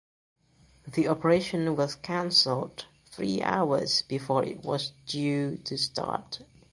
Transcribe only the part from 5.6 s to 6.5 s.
to start.